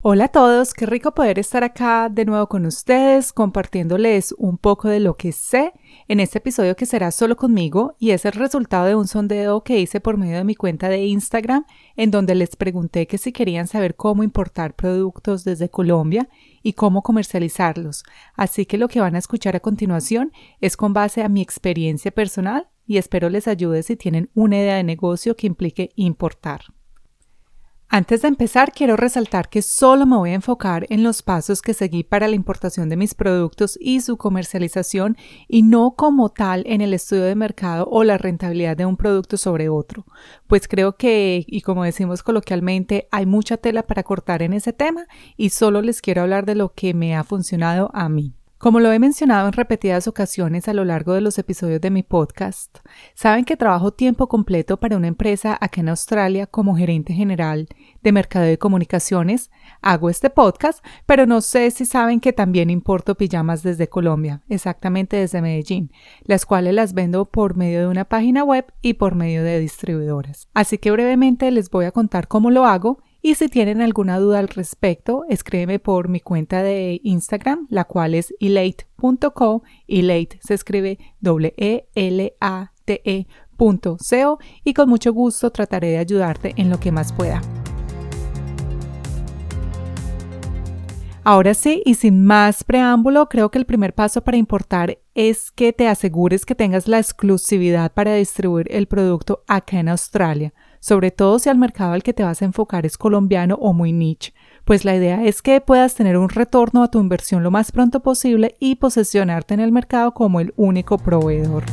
[0.00, 4.88] Hola a todos, qué rico poder estar acá de nuevo con ustedes compartiéndoles un poco
[4.88, 5.72] de lo que sé
[6.06, 9.80] en este episodio que será solo conmigo y es el resultado de un sondeo que
[9.80, 11.64] hice por medio de mi cuenta de Instagram
[11.96, 16.28] en donde les pregunté que si querían saber cómo importar productos desde Colombia
[16.62, 18.04] y cómo comercializarlos.
[18.36, 22.12] Así que lo que van a escuchar a continuación es con base a mi experiencia
[22.12, 26.60] personal y espero les ayude si tienen una idea de negocio que implique importar.
[27.90, 31.72] Antes de empezar, quiero resaltar que solo me voy a enfocar en los pasos que
[31.72, 35.16] seguí para la importación de mis productos y su comercialización
[35.48, 39.38] y no como tal en el estudio de mercado o la rentabilidad de un producto
[39.38, 40.04] sobre otro,
[40.46, 45.06] pues creo que, y como decimos coloquialmente, hay mucha tela para cortar en ese tema
[45.38, 48.37] y solo les quiero hablar de lo que me ha funcionado a mí.
[48.58, 52.02] Como lo he mencionado en repetidas ocasiones a lo largo de los episodios de mi
[52.02, 52.78] podcast,
[53.14, 57.68] saben que trabajo tiempo completo para una empresa acá en Australia como gerente general
[58.02, 59.52] de mercado de comunicaciones.
[59.80, 65.18] Hago este podcast, pero no sé si saben que también importo pijamas desde Colombia, exactamente
[65.18, 65.92] desde Medellín,
[66.24, 70.48] las cuales las vendo por medio de una página web y por medio de distribuidoras.
[70.52, 74.38] Así que brevemente les voy a contar cómo lo hago y si tienen alguna duda
[74.38, 79.62] al respecto, escríbeme por mi cuenta de Instagram, la cual es elate.co.
[79.86, 81.88] Elate se escribe W-E-L-A-T-E.co
[84.64, 87.42] y con mucho gusto trataré de ayudarte en lo que más pueda.
[91.24, 95.74] Ahora sí, y sin más preámbulo, creo que el primer paso para importar es que
[95.74, 101.38] te asegures que tengas la exclusividad para distribuir el producto acá en Australia, sobre todo
[101.38, 104.34] si al mercado al que te vas a enfocar es colombiano o muy niche,
[104.64, 108.00] pues la idea es que puedas tener un retorno a tu inversión lo más pronto
[108.00, 111.64] posible y posesionarte en el mercado como el único proveedor.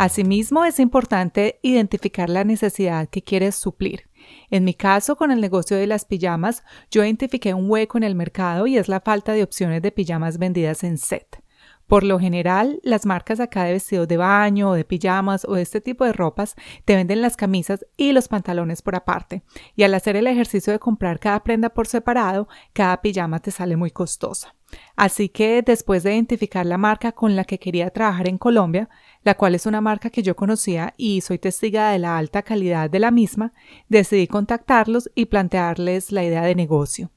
[0.00, 4.08] Asimismo, es importante identificar la necesidad que quieres suplir.
[4.48, 8.14] En mi caso, con el negocio de las pijamas, yo identifiqué un hueco en el
[8.14, 11.42] mercado y es la falta de opciones de pijamas vendidas en set.
[11.90, 15.62] Por lo general, las marcas acá de vestidos de baño o de pijamas o de
[15.62, 19.42] este tipo de ropas te venden las camisas y los pantalones por aparte.
[19.74, 23.74] Y al hacer el ejercicio de comprar cada prenda por separado, cada pijama te sale
[23.74, 24.54] muy costosa.
[24.94, 28.88] Así que después de identificar la marca con la que quería trabajar en Colombia,
[29.24, 32.88] la cual es una marca que yo conocía y soy testiga de la alta calidad
[32.88, 33.52] de la misma,
[33.88, 37.10] decidí contactarlos y plantearles la idea de negocio.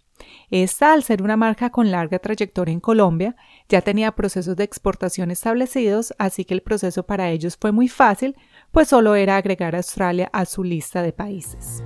[0.49, 3.35] Esta, al ser una marca con larga trayectoria en Colombia,
[3.69, 8.35] ya tenía procesos de exportación establecidos, así que el proceso para ellos fue muy fácil,
[8.71, 11.83] pues solo era agregar Australia a su lista de países.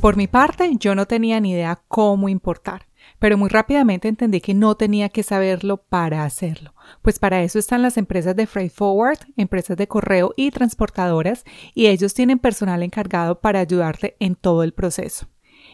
[0.00, 2.87] Por mi parte, yo no tenía ni idea cómo importar
[3.18, 7.82] pero muy rápidamente entendí que no tenía que saberlo para hacerlo, pues para eso están
[7.82, 13.40] las empresas de freight forward, empresas de correo y transportadoras, y ellos tienen personal encargado
[13.40, 15.28] para ayudarte en todo el proceso.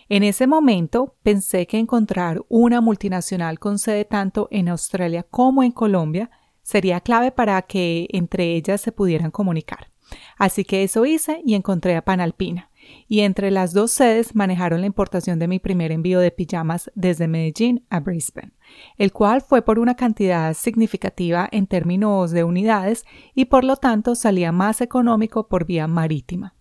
[0.09, 5.73] En ese momento pensé que encontrar una multinacional con sede tanto en Australia como en
[5.73, 6.31] Colombia
[6.63, 9.91] sería clave para que entre ellas se pudieran comunicar.
[10.37, 12.71] Así que eso hice y encontré a Panalpina
[13.09, 17.29] y entre las dos sedes manejaron la importación de mi primer envío de pijamas desde
[17.29, 18.53] Medellín a Brisbane,
[18.97, 24.15] el cual fue por una cantidad significativa en términos de unidades y por lo tanto
[24.15, 26.55] salía más económico por vía marítima.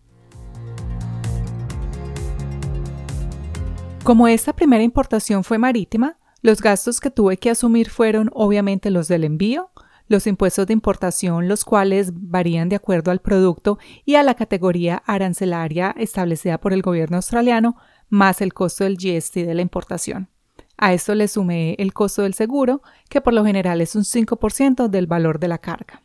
[4.03, 9.08] Como esta primera importación fue marítima, los gastos que tuve que asumir fueron obviamente los
[9.08, 9.72] del envío,
[10.08, 15.02] los impuestos de importación, los cuales varían de acuerdo al producto y a la categoría
[15.05, 17.78] arancelaria establecida por el gobierno australiano,
[18.09, 20.29] más el costo del GST de la importación.
[20.78, 24.88] A esto le sumé el costo del seguro, que por lo general es un 5%
[24.88, 26.02] del valor de la carga.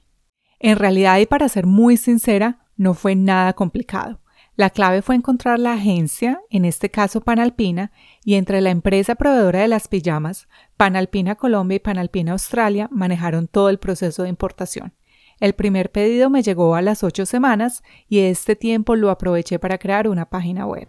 [0.59, 4.21] En realidad, y para ser muy sincera, no fue nada complicado.
[4.59, 7.93] La clave fue encontrar la agencia, en este caso Panalpina,
[8.25, 13.69] y entre la empresa proveedora de las pijamas, Panalpina Colombia y Panalpina Australia manejaron todo
[13.69, 14.95] el proceso de importación.
[15.39, 19.79] El primer pedido me llegó a las ocho semanas y este tiempo lo aproveché para
[19.79, 20.89] crear una página web.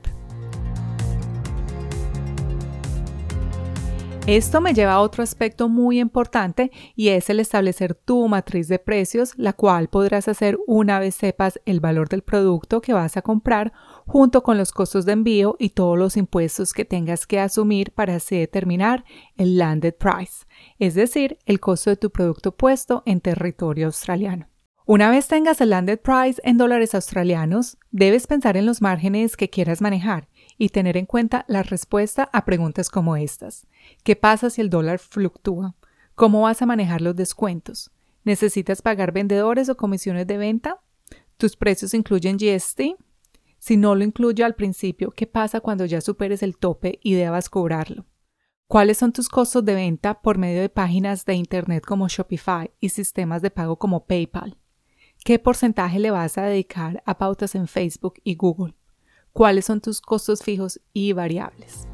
[4.30, 8.78] Esto me lleva a otro aspecto muy importante y es el establecer tu matriz de
[8.78, 13.24] precios, la cual podrás hacer una vez sepas el valor del producto que vas a
[13.24, 13.74] comprar
[14.06, 18.18] junto con los costos de envío y todos los impuestos que tengas que asumir para
[18.18, 19.04] así determinar
[19.36, 20.46] el landed price,
[20.78, 24.48] es decir, el costo de tu producto puesto en territorio australiano.
[24.86, 29.50] Una vez tengas el landed price en dólares australianos, debes pensar en los márgenes que
[29.50, 30.28] quieras manejar
[30.60, 33.66] y tener en cuenta la respuesta a preguntas como estas.
[34.04, 35.76] ¿Qué pasa si el dólar fluctúa?
[36.14, 37.92] ¿Cómo vas a manejar los descuentos?
[38.26, 40.82] ¿Necesitas pagar vendedores o comisiones de venta?
[41.38, 42.82] ¿Tus precios incluyen GST?
[43.58, 47.50] Si no lo incluyo al principio, ¿qué pasa cuando ya superes el tope y debas
[47.50, 48.06] cobrarlo?
[48.68, 52.90] ¿Cuáles son tus costos de venta por medio de páginas de Internet como Shopify y
[52.90, 54.58] sistemas de pago como PayPal?
[55.24, 58.79] ¿Qué porcentaje le vas a dedicar a pautas en Facebook y Google?
[59.34, 61.88] Cuáles son tus costos fijos y variables.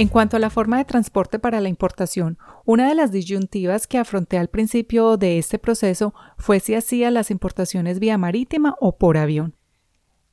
[0.00, 3.98] En cuanto a la forma de transporte para la importación, una de las disyuntivas que
[3.98, 9.18] afronté al principio de este proceso fue si hacía las importaciones vía marítima o por
[9.18, 9.56] avión.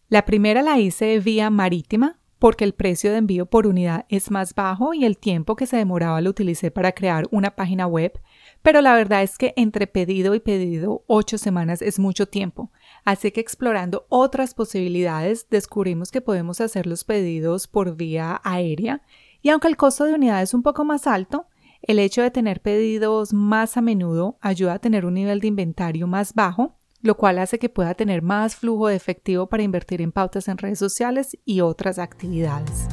[0.07, 4.53] La primera la hice vía marítima porque el precio de envío por unidad es más
[4.55, 8.13] bajo y el tiempo que se demoraba lo utilicé para crear una página web
[8.61, 12.71] pero la verdad es que entre pedido y pedido ocho semanas es mucho tiempo,
[13.05, 19.01] así que explorando otras posibilidades descubrimos que podemos hacer los pedidos por vía aérea
[19.41, 21.47] y aunque el costo de unidad es un poco más alto,
[21.81, 26.07] el hecho de tener pedidos más a menudo ayuda a tener un nivel de inventario
[26.07, 30.11] más bajo, lo cual hace que pueda tener más flujo de efectivo para invertir en
[30.11, 32.87] pautas en redes sociales y otras actividades.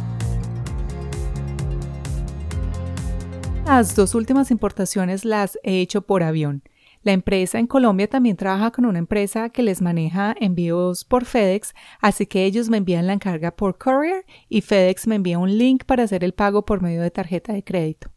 [3.66, 6.62] Las dos últimas importaciones las he hecho por avión.
[7.02, 11.74] La empresa en Colombia también trabaja con una empresa que les maneja envíos por FedEx,
[12.00, 15.84] así que ellos me envían la encarga por courier y FedEx me envía un link
[15.84, 18.10] para hacer el pago por medio de tarjeta de crédito.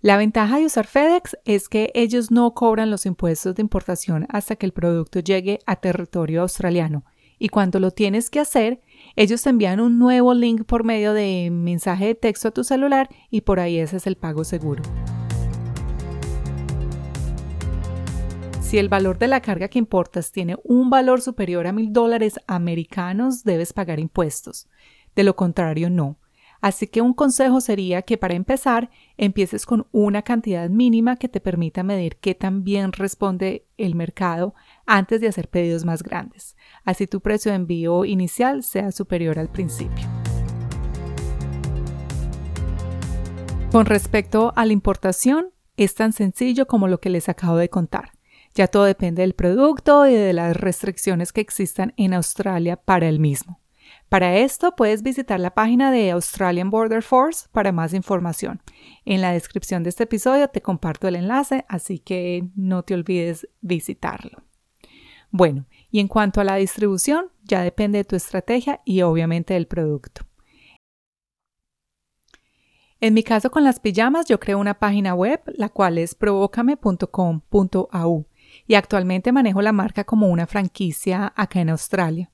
[0.00, 4.56] La ventaja de usar FedEx es que ellos no cobran los impuestos de importación hasta
[4.56, 7.04] que el producto llegue a territorio australiano
[7.42, 8.80] y cuando lo tienes que hacer,
[9.16, 13.08] ellos te envían un nuevo link por medio de mensaje de texto a tu celular
[13.30, 14.82] y por ahí ese es el pago seguro.
[18.60, 22.40] Si el valor de la carga que importas tiene un valor superior a mil dólares
[22.46, 24.66] americanos, debes pagar impuestos.
[25.14, 26.16] De lo contrario, no.
[26.62, 31.40] Así que un consejo sería que para empezar empieces con una cantidad mínima que te
[31.40, 34.54] permita medir qué tan bien responde el mercado
[34.86, 36.56] antes de hacer pedidos más grandes.
[36.84, 40.08] Así tu precio de envío inicial sea superior al principio.
[43.72, 48.12] Con respecto a la importación, es tan sencillo como lo que les acabo de contar.
[48.54, 53.18] Ya todo depende del producto y de las restricciones que existan en Australia para el
[53.18, 53.61] mismo.
[54.12, 58.60] Para esto puedes visitar la página de Australian Border Force para más información.
[59.06, 63.48] En la descripción de este episodio te comparto el enlace, así que no te olvides
[63.62, 64.42] visitarlo.
[65.30, 69.66] Bueno, y en cuanto a la distribución, ya depende de tu estrategia y obviamente del
[69.66, 70.26] producto.
[73.00, 78.26] En mi caso con las pijamas, yo creo una página web, la cual es provocame.com.au
[78.66, 82.31] y actualmente manejo la marca como una franquicia acá en Australia.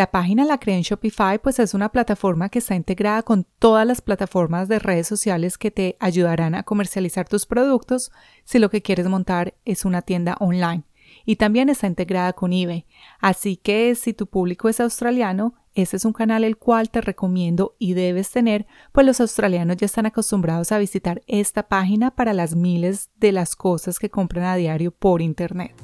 [0.00, 3.86] La página la creé en Shopify, pues es una plataforma que está integrada con todas
[3.86, 8.10] las plataformas de redes sociales que te ayudarán a comercializar tus productos
[8.44, 10.84] si lo que quieres montar es una tienda online.
[11.26, 12.86] Y también está integrada con eBay.
[13.20, 17.76] Así que si tu público es australiano, ese es un canal el cual te recomiendo
[17.78, 22.56] y debes tener, pues los australianos ya están acostumbrados a visitar esta página para las
[22.56, 25.74] miles de las cosas que compran a diario por Internet.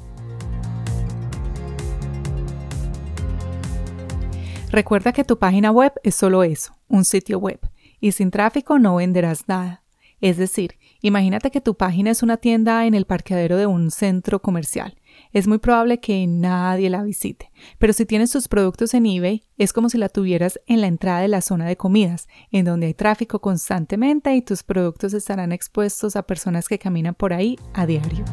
[4.77, 7.59] Recuerda que tu página web es solo eso, un sitio web,
[7.99, 9.83] y sin tráfico no venderás nada.
[10.21, 14.43] Es decir, imagínate que tu página es una tienda en el parqueadero de un centro
[14.43, 15.01] comercial.
[15.33, 19.73] Es muy probable que nadie la visite, pero si tienes tus productos en eBay, es
[19.73, 22.95] como si la tuvieras en la entrada de la zona de comidas, en donde hay
[22.95, 28.27] tráfico constantemente y tus productos estarán expuestos a personas que caminan por ahí a diario.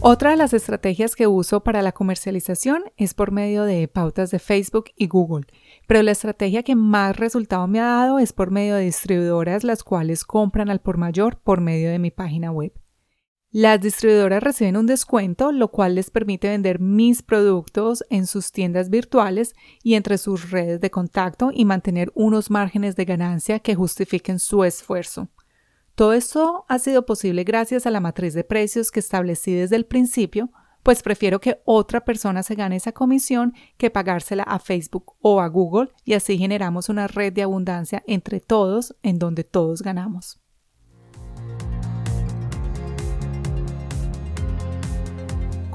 [0.00, 4.38] Otra de las estrategias que uso para la comercialización es por medio de pautas de
[4.38, 5.46] Facebook y Google,
[5.88, 9.82] pero la estrategia que más resultado me ha dado es por medio de distribuidoras las
[9.82, 12.72] cuales compran al por mayor por medio de mi página web.
[13.50, 18.90] Las distribuidoras reciben un descuento, lo cual les permite vender mis productos en sus tiendas
[18.90, 24.38] virtuales y entre sus redes de contacto y mantener unos márgenes de ganancia que justifiquen
[24.38, 25.28] su esfuerzo.
[25.98, 29.84] Todo esto ha sido posible gracias a la matriz de precios que establecí desde el
[29.84, 30.48] principio
[30.84, 35.48] pues prefiero que otra persona se gane esa comisión que pagársela a Facebook o a
[35.48, 40.38] Google y así generamos una red de abundancia entre todos en donde todos ganamos.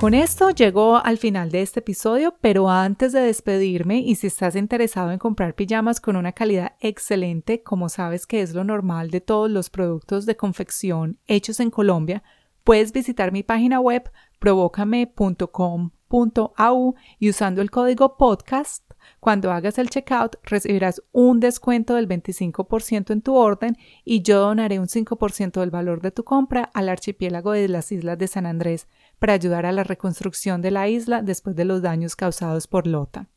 [0.04, 4.58] Con esto llego al final de este episodio, pero antes de despedirme y si estás
[4.58, 9.22] interesado en comprar pijamas con una calidad excelente, como sabes que es lo normal de
[9.22, 12.22] todos los productos de confección hechos en Colombia,
[12.66, 18.84] puedes visitar mi página web provocame.com.au y usando el código podcast
[19.20, 24.80] cuando hagas el checkout recibirás un descuento del 25% en tu orden y yo donaré
[24.80, 28.88] un 5% del valor de tu compra al archipiélago de las Islas de San Andrés
[29.24, 33.30] para ayudar a la reconstrucción de la isla después de los daños causados por Lota.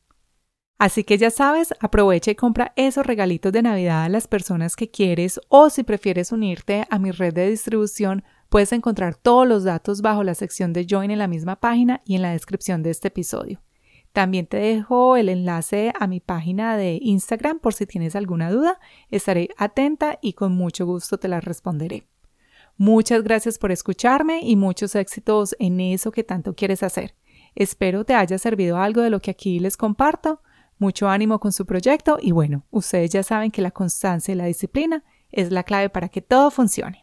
[0.78, 4.90] Así que ya sabes, aprovecha y compra esos regalitos de Navidad a las personas que
[4.90, 10.02] quieres o si prefieres unirte a mi red de distribución, puedes encontrar todos los datos
[10.02, 13.06] bajo la sección de Join en la misma página y en la descripción de este
[13.06, 13.62] episodio.
[14.12, 18.80] También te dejo el enlace a mi página de Instagram por si tienes alguna duda.
[19.08, 22.08] Estaré atenta y con mucho gusto te la responderé.
[22.76, 27.14] Muchas gracias por escucharme y muchos éxitos en eso que tanto quieres hacer.
[27.54, 30.42] Espero te haya servido algo de lo que aquí les comparto.
[30.78, 34.44] Mucho ánimo con su proyecto y bueno, ustedes ya saben que la constancia y la
[34.44, 37.00] disciplina es la clave para que todo funcione.